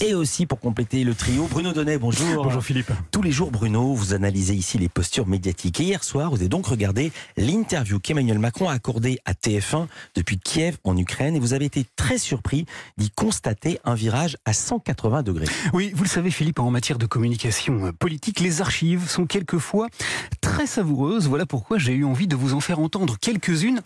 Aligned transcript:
Et 0.00 0.14
aussi 0.14 0.46
pour 0.46 0.58
compléter 0.58 1.04
le 1.04 1.14
trio, 1.14 1.46
Bruno 1.50 1.72
Donnet, 1.72 1.98
bonjour. 1.98 2.44
Bonjour 2.44 2.62
Philippe. 2.62 2.90
Tous 3.10 3.20
les 3.20 3.30
jours, 3.30 3.50
Bruno, 3.50 3.92
vous 3.94 4.14
analysez 4.14 4.54
ici 4.54 4.78
les 4.78 4.88
postures 4.88 5.26
médiatiques. 5.26 5.80
Et 5.80 5.84
hier 5.84 6.02
soir, 6.02 6.30
vous 6.30 6.36
avez 6.36 6.48
donc 6.48 6.66
regardé 6.66 7.12
l'interview 7.36 7.98
qu'Emmanuel 7.98 8.38
Macron 8.38 8.68
a 8.68 8.72
accordée 8.72 9.18
à 9.24 9.32
TF1 9.32 9.86
depuis 10.14 10.38
Kiev 10.38 10.78
en 10.84 10.96
Ukraine. 10.96 11.36
Et 11.36 11.40
vous 11.40 11.52
avez 11.52 11.66
été 11.66 11.84
très 11.96 12.16
surpris 12.16 12.64
d'y 12.96 13.10
constater 13.10 13.78
un 13.84 13.94
virage 13.94 14.38
à 14.46 14.52
180 14.52 15.22
degrés. 15.22 15.46
Oui, 15.74 15.92
vous 15.94 16.04
le 16.04 16.08
savez 16.08 16.30
Philippe, 16.30 16.58
en 16.58 16.70
matière 16.70 16.98
de 16.98 17.06
communication 17.06 17.92
politique, 17.98 18.40
les 18.40 18.62
archives 18.62 19.08
sont 19.08 19.26
quelquefois 19.26 19.88
très 20.56 20.66
savoureuses. 20.66 21.28
Voilà 21.28 21.44
pourquoi 21.44 21.76
j'ai 21.76 21.92
eu 21.92 22.06
envie 22.06 22.26
de 22.26 22.34
vous 22.34 22.54
en 22.54 22.60
faire 22.60 22.78
entendre 22.78 23.18
quelques-unes 23.20 23.82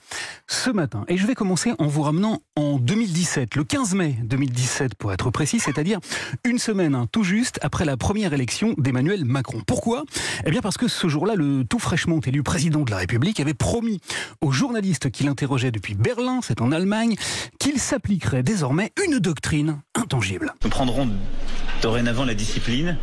ce 0.47 0.71
matin. 0.71 1.05
Et 1.09 1.17
je 1.17 1.27
vais 1.27 1.35
commencer 1.35 1.73
en 1.81 1.89
vous 1.89 2.03
ramenant 2.03 2.43
en 2.55 2.79
2017, 2.79 3.57
le 3.57 3.65
15 3.65 3.95
mai 3.95 4.17
2017 4.23 4.95
pour 4.95 5.13
être 5.13 5.33
précis, 5.33 5.59
c'est-à-dire 5.59 5.99
une 6.45 6.61
semaine 6.61 6.95
hein, 6.95 7.09
tout 7.11 7.25
juste 7.25 7.59
après 7.63 7.85
la 7.85 7.97
première 7.97 8.35
élection 8.35 8.77
d'Emmanuel 8.79 9.25
Macron. 9.25 9.63
Pourquoi? 9.67 10.05
Eh 10.47 10.53
bien 10.53 10.61
parce 10.61 10.77
que 10.77 10.87
ce 10.87 11.09
jour-là, 11.09 11.35
le 11.35 11.65
tout 11.65 11.81
fraîchement 11.81 12.21
élu 12.25 12.45
président 12.45 12.83
de 12.83 12.93
la 12.93 12.99
République 12.99 13.41
avait 13.41 13.53
promis 13.53 14.01
aux 14.41 14.53
journalistes 14.53 15.11
qui 15.11 15.25
l'interrogeaient 15.25 15.73
depuis 15.73 15.97
Berlin, 15.97 16.39
c'est 16.41 16.61
en 16.61 16.71
Allemagne, 16.71 17.17
qu'il 17.59 17.81
s'appliquerait 17.81 18.45
désormais 18.45 18.93
une 19.05 19.19
doctrine 19.19 19.81
intangible. 19.97 20.55
Nous 20.63 20.71
prendrons 20.71 21.09
dorénavant 21.83 22.25
la 22.25 22.35
discipline 22.35 22.97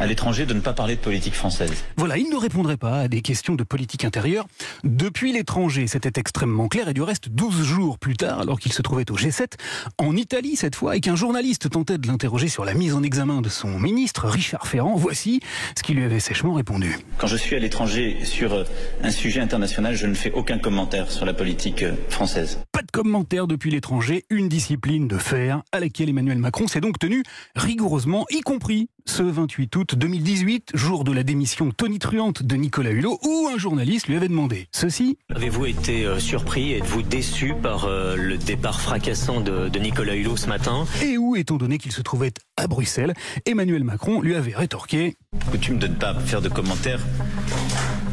à 0.00 0.06
l'étranger 0.06 0.46
de 0.46 0.54
ne 0.54 0.60
pas 0.60 0.72
parler 0.72 0.96
de 0.96 1.00
politique 1.00 1.34
française. 1.34 1.72
Voilà, 1.96 2.18
il 2.18 2.28
ne 2.30 2.36
répondrait 2.36 2.76
pas 2.76 3.00
à 3.00 3.08
des 3.08 3.22
questions 3.22 3.54
de 3.54 3.64
politique 3.64 4.04
intérieure 4.04 4.46
depuis 4.82 5.32
l'étranger. 5.32 5.86
C'était 5.86 6.18
extrêmement 6.18 6.68
clair 6.68 6.88
et 6.88 6.94
du 6.94 7.02
reste, 7.02 7.28
12 7.28 7.62
jours 7.62 7.98
plus 7.98 8.16
tard, 8.16 8.40
alors 8.40 8.58
qu'il 8.58 8.72
se 8.72 8.82
trouvait 8.82 9.10
au 9.10 9.16
G7, 9.16 9.52
en 9.98 10.16
Italie 10.16 10.56
cette 10.56 10.76
fois, 10.76 10.96
et 10.96 11.00
qu'un 11.00 11.16
journaliste 11.16 11.70
tentait 11.70 11.98
de 11.98 12.06
l'interroger 12.06 12.48
sur 12.48 12.64
la 12.64 12.74
mise 12.74 12.94
en 12.94 13.02
examen 13.02 13.40
de 13.40 13.48
son 13.48 13.78
ministre, 13.78 14.26
Richard 14.28 14.66
Ferrand, 14.66 14.96
voici 14.96 15.40
ce 15.76 15.82
qu'il 15.82 15.96
lui 15.96 16.04
avait 16.04 16.20
sèchement 16.20 16.54
répondu. 16.54 16.98
Quand 17.18 17.26
je 17.26 17.36
suis 17.36 17.56
à 17.56 17.58
l'étranger 17.58 18.18
sur 18.24 18.52
euh, 18.52 18.64
un 19.02 19.10
sujet 19.10 19.40
international, 19.40 19.94
je 19.94 20.06
ne 20.06 20.14
fais 20.14 20.32
aucun 20.32 20.58
commentaire 20.58 21.10
sur 21.10 21.24
la 21.24 21.34
politique 21.34 21.82
euh, 21.82 21.94
française. 22.08 22.58
Pas 22.94 22.98
de 23.00 23.02
commentaire 23.02 23.48
depuis 23.48 23.72
l'étranger, 23.72 24.24
une 24.30 24.48
discipline 24.48 25.08
de 25.08 25.18
fer 25.18 25.62
à 25.72 25.80
laquelle 25.80 26.08
Emmanuel 26.08 26.38
Macron 26.38 26.68
s'est 26.68 26.80
donc 26.80 27.00
tenu 27.00 27.24
rigoureusement, 27.56 28.24
y 28.30 28.40
compris 28.40 28.88
ce 29.04 29.24
28 29.24 29.74
août 29.74 29.94
2018, 29.96 30.70
jour 30.74 31.02
de 31.02 31.10
la 31.10 31.24
démission 31.24 31.72
tonitruante 31.72 32.44
de 32.44 32.54
Nicolas 32.54 32.92
Hulot, 32.92 33.18
où 33.24 33.48
un 33.52 33.58
journaliste 33.58 34.06
lui 34.06 34.14
avait 34.16 34.28
demandé 34.28 34.68
ceci. 34.70 35.18
Avez-vous 35.34 35.66
été 35.66 36.06
euh, 36.06 36.20
surpris, 36.20 36.72
êtes-vous 36.74 37.02
déçu 37.02 37.54
par 37.60 37.86
euh, 37.86 38.14
le 38.14 38.38
départ 38.38 38.80
fracassant 38.80 39.40
de, 39.40 39.68
de 39.68 39.78
Nicolas 39.80 40.14
Hulot 40.14 40.36
ce 40.36 40.46
matin? 40.46 40.86
Et 41.02 41.18
où, 41.18 41.34
étant 41.34 41.56
donné 41.56 41.78
qu'il 41.78 41.90
se 41.90 42.00
trouvait 42.00 42.32
à 42.56 42.68
Bruxelles, 42.68 43.14
Emmanuel 43.44 43.82
Macron 43.82 44.20
lui 44.20 44.36
avait 44.36 44.54
rétorqué. 44.54 45.16
Coutume 45.50 45.78
de 45.78 45.88
ne 45.88 45.96
pas 45.96 46.14
faire 46.14 46.40
de 46.40 46.48
commentaires 46.48 47.00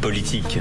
politiques 0.02 0.58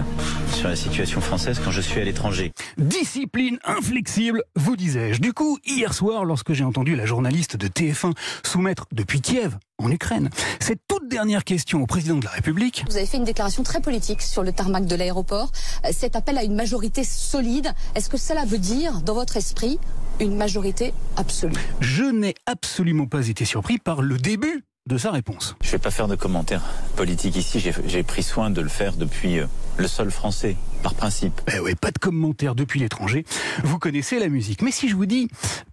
sur 0.60 0.68
la 0.68 0.76
situation 0.76 1.22
française 1.22 1.58
quand 1.64 1.70
je 1.70 1.80
suis 1.80 1.98
à 2.02 2.04
l'étranger. 2.04 2.52
Discipline 2.76 3.58
inflexible, 3.64 4.42
vous 4.56 4.76
disais-je. 4.76 5.18
Du 5.18 5.32
coup, 5.32 5.56
hier 5.64 5.94
soir, 5.94 6.26
lorsque 6.26 6.52
j'ai 6.52 6.64
entendu 6.64 6.96
la 6.96 7.06
journaliste 7.06 7.56
de 7.56 7.66
TF1 7.66 8.12
soumettre 8.44 8.84
depuis 8.92 9.22
Kiev, 9.22 9.56
en 9.78 9.90
Ukraine, 9.90 10.28
cette 10.60 10.80
toute 10.86 11.08
dernière 11.08 11.44
question 11.44 11.80
au 11.82 11.86
président 11.86 12.16
de 12.16 12.26
la 12.26 12.30
République. 12.32 12.84
Vous 12.90 12.98
avez 12.98 13.06
fait 13.06 13.16
une 13.16 13.24
déclaration 13.24 13.62
très 13.62 13.80
politique 13.80 14.20
sur 14.20 14.42
le 14.42 14.52
tarmac 14.52 14.84
de 14.84 14.94
l'aéroport. 14.96 15.50
Euh, 15.86 15.92
Cet 15.92 16.14
appel 16.14 16.36
à 16.36 16.44
une 16.44 16.54
majorité 16.54 17.04
solide, 17.04 17.72
est-ce 17.94 18.10
que 18.10 18.18
cela 18.18 18.44
veut 18.44 18.58
dire, 18.58 19.00
dans 19.00 19.14
votre 19.14 19.38
esprit, 19.38 19.78
une 20.20 20.36
majorité 20.36 20.92
absolue? 21.16 21.54
Je 21.80 22.04
n'ai 22.04 22.34
absolument 22.44 23.06
pas 23.06 23.28
été 23.28 23.46
surpris 23.46 23.78
par 23.78 24.02
le 24.02 24.18
début 24.18 24.62
de 24.88 24.98
sa 24.98 25.10
réponse. 25.10 25.56
Je 25.62 25.66
ne 25.68 25.72
vais 25.72 25.78
pas 25.78 25.90
faire 25.90 26.08
de 26.08 26.16
commentaires 26.16 26.62
politiques 26.96 27.36
ici, 27.36 27.60
j'ai- 27.60 28.02
pris 28.02 28.22
soin 28.22 28.50
de 28.50 28.60
le 28.60 28.68
faire 28.68 28.94
depuis 28.96 29.38
euh, 29.38 29.46
le 29.76 29.86
sol 29.86 30.10
français, 30.10 30.56
par 30.82 30.94
principe. 30.94 31.40
Eh 31.54 31.60
oui, 31.60 31.74
pas 31.74 31.90
de 31.90 31.98
commentaires 31.98 32.54
depuis 32.54 32.80
l'étranger. 32.80 33.24
Vous 33.62 33.78
connaissez 33.78 34.18
la 34.18 34.28
musique. 34.28 34.62
Mais 34.62 34.70
si 34.72 34.88
je 34.88 34.96
vous 34.96 35.06
dis 35.06 35.28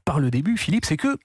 par 0.06 0.20
le 0.20 0.30
début, 0.30 0.58
Philippe, 0.58 0.86
c'est 0.86 0.98
que 0.98 1.18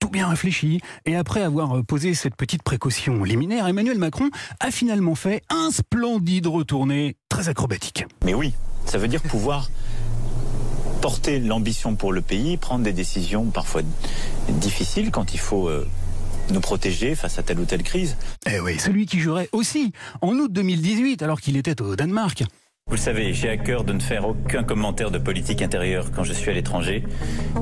tout 0.00 0.10
bien 0.10 0.28
réfléchi. 0.28 0.80
Et 1.06 1.16
après 1.16 1.42
avoir 1.42 1.76
euh, 1.78 1.82
posé 1.82 2.14
cette 2.14 2.36
petite 2.36 2.62
précaution 2.62 3.24
liminaire, 3.24 3.66
Emmanuel 3.66 3.98
Macron 3.98 4.28
a 4.60 4.70
finalement 4.70 5.14
fait 5.14 5.42
un 5.48 5.70
splendide 5.70 6.46
retourné 6.46 7.16
très 7.30 7.48
acrobatique. 7.48 8.04
Mais 8.24 8.34
oui, 8.34 8.52
ça 8.84 8.98
veut 8.98 9.08
dire 9.08 9.22
pouvoir 9.22 9.70
porter 11.00 11.40
l'ambition 11.40 11.96
pour 11.96 12.12
le 12.12 12.20
pays, 12.20 12.58
prendre 12.58 12.84
des 12.84 12.92
décisions 12.92 13.46
parfois 13.46 13.80
difficiles 14.50 15.10
quand 15.10 15.32
il 15.32 15.40
faut 15.40 15.68
euh, 15.68 15.88
nous 16.52 16.60
protéger 16.60 17.14
face 17.14 17.38
à 17.38 17.42
telle 17.42 17.60
ou 17.60 17.64
telle 17.64 17.82
crise. 17.82 18.16
Eh 18.50 18.60
oui, 18.60 18.78
celui 18.78 19.06
qui 19.06 19.20
jurait 19.20 19.48
aussi 19.52 19.92
en 20.20 20.34
août 20.34 20.52
2018 20.52 21.22
alors 21.22 21.40
qu'il 21.40 21.56
était 21.56 21.80
au 21.80 21.96
Danemark. 21.96 22.44
Vous 22.90 22.96
le 22.96 23.00
savez, 23.00 23.32
j'ai 23.32 23.48
à 23.48 23.56
cœur 23.56 23.84
de 23.84 23.92
ne 23.92 24.00
faire 24.00 24.26
aucun 24.26 24.64
commentaire 24.64 25.12
de 25.12 25.18
politique 25.18 25.62
intérieure 25.62 26.10
quand 26.10 26.24
je 26.24 26.32
suis 26.32 26.50
à 26.50 26.54
l'étranger 26.54 27.04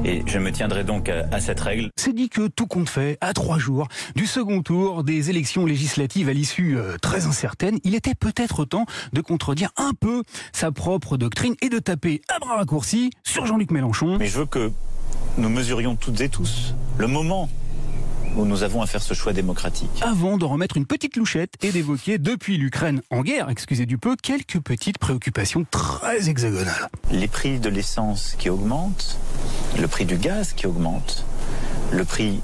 et 0.03 0.23
je 0.25 0.39
me 0.39 0.51
tiendrai 0.51 0.85
donc 0.85 1.11
à, 1.11 1.29
à 1.31 1.39
cette 1.39 1.61
règle. 1.61 1.91
C'est 1.97 2.15
dit 2.15 2.31
que 2.31 2.49
tout 2.49 2.67
compte 2.67 2.89
fait, 2.89 3.19
à 3.21 3.35
trois 3.35 3.59
jours 3.59 3.89
du 4.17 4.27
second 4.27 4.63
tour 4.63 5.05
des 5.05 5.29
élections 5.29 5.67
législatives 5.67 6.31
à 6.31 6.33
l'issue 6.33 6.79
euh, 6.79 6.97
très 6.97 7.27
incertaine, 7.27 7.79
il 7.85 7.95
était 7.95 8.15
peut-être 8.15 8.65
temps 8.65 8.87
de 9.13 9.21
contredire 9.21 9.69
un 9.77 9.93
peu 9.93 10.23
sa 10.55 10.73
propre 10.73 11.19
doctrine 11.19 11.57
et 11.61 11.69
de 11.69 11.79
taper 11.79 12.23
à 12.35 12.39
bras 12.39 12.57
raccourcis 12.57 13.11
sur 13.23 13.45
Jean-Luc 13.45 13.71
Mélenchon. 13.71 14.17
Mais 14.19 14.29
je 14.29 14.39
veux 14.39 14.47
que 14.47 14.73
nous 15.37 15.51
mesurions 15.51 15.95
toutes 15.95 16.23
et 16.23 16.31
tous 16.31 16.75
le 16.97 17.07
moment 17.07 17.51
où 18.37 18.45
nous 18.45 18.63
avons 18.63 18.83
à 18.83 18.87
faire 18.87 19.03
ce 19.03 19.15
choix 19.15 19.33
démocratique. 19.33 19.91
avant 20.03 20.39
de 20.39 20.45
remettre 20.45 20.77
une 20.77 20.87
petite 20.87 21.17
louchette 21.17 21.55
et 21.63 21.73
d'évoquer, 21.73 22.19
depuis 22.19 22.57
l'Ukraine 22.57 23.03
en 23.11 23.23
guerre, 23.23 23.51
excusez 23.51 23.87
du 23.87 23.99
peu, 23.99 24.17
quelques 24.17 24.61
petites 24.61 24.99
préoccupations 24.99 25.65
très 25.71 26.29
hexagonales. 26.29 26.89
Les 27.11 27.29
prix 27.29 27.59
de 27.59 27.69
l'essence 27.69 28.35
qui 28.39 28.51
augmentent, 28.51 29.19
le 29.79 29.89
prix 29.89 30.05
du 30.05 30.17
gaz 30.17 30.53
qui 30.53 30.67
augmente, 30.67 31.25
le 31.93 32.05
prix 32.05 32.41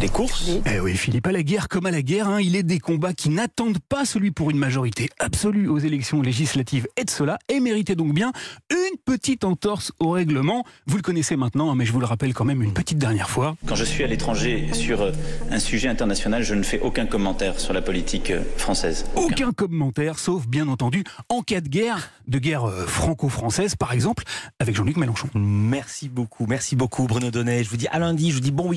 des 0.00 0.08
courses. 0.08 0.50
Eh 0.66 0.80
oui, 0.80 0.94
Philippe, 0.96 1.26
à 1.26 1.32
la 1.32 1.42
guerre 1.42 1.68
comme 1.68 1.86
à 1.86 1.90
la 1.90 2.02
guerre, 2.02 2.28
hein, 2.28 2.40
il 2.40 2.56
est 2.56 2.62
des 2.62 2.78
combats 2.78 3.12
qui 3.12 3.28
n'attendent 3.28 3.78
pas 3.78 4.04
celui 4.04 4.30
pour 4.30 4.50
une 4.50 4.58
majorité 4.58 5.08
absolue 5.18 5.68
aux 5.68 5.78
élections 5.78 6.22
législatives 6.22 6.86
et 6.96 7.04
de 7.04 7.10
cela, 7.10 7.38
et 7.48 7.60
méritait 7.60 7.94
donc 7.94 8.12
bien 8.12 8.32
une 8.70 8.98
petite 9.04 9.44
entorse 9.44 9.92
au 9.98 10.10
règlement. 10.10 10.64
Vous 10.86 10.96
le 10.96 11.02
connaissez 11.02 11.36
maintenant, 11.36 11.70
hein, 11.70 11.74
mais 11.76 11.84
je 11.84 11.92
vous 11.92 12.00
le 12.00 12.06
rappelle 12.06 12.34
quand 12.34 12.44
même 12.44 12.62
une 12.62 12.72
petite 12.72 12.98
dernière 12.98 13.30
fois. 13.30 13.56
Quand 13.66 13.74
je 13.74 13.84
suis 13.84 14.02
à 14.04 14.06
l'étranger 14.06 14.68
sur 14.72 15.02
euh, 15.02 15.12
un 15.50 15.58
sujet 15.58 15.88
international, 15.88 16.42
je 16.42 16.54
ne 16.54 16.62
fais 16.62 16.80
aucun 16.80 17.06
commentaire 17.06 17.60
sur 17.60 17.72
la 17.72 17.82
politique 17.82 18.30
euh, 18.30 18.42
française. 18.56 19.06
Aucun 19.16 19.52
commentaire, 19.52 20.18
sauf 20.18 20.46
bien 20.46 20.68
entendu 20.68 21.04
en 21.28 21.42
cas 21.42 21.60
de 21.60 21.68
guerre, 21.68 22.10
de 22.26 22.38
guerre 22.38 22.64
euh, 22.64 22.86
franco-française 22.86 23.76
par 23.76 23.92
exemple, 23.92 24.24
avec 24.58 24.74
Jean-Luc 24.74 24.96
Mélenchon. 24.96 25.28
Merci 25.34 26.08
beaucoup, 26.08 26.46
merci 26.46 26.76
beaucoup 26.76 27.06
Bruno 27.06 27.30
Donnet. 27.30 27.64
Je 27.64 27.70
vous 27.70 27.76
dis 27.76 27.88
à 27.88 27.98
lundi, 27.98 28.30
je 28.30 28.34
vous 28.34 28.40
dis 28.40 28.50
bon 28.50 28.70
week 28.70 28.72